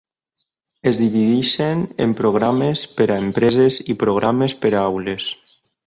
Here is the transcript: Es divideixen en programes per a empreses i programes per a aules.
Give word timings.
Es 0.91 1.01
divideixen 1.01 1.83
en 2.07 2.17
programes 2.21 2.83
per 2.97 3.07
a 3.17 3.21
empreses 3.27 3.81
i 3.95 3.99
programes 4.07 4.61
per 4.65 4.77
a 4.77 4.85
aules. 4.89 5.35